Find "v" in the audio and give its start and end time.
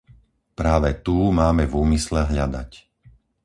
1.69-1.73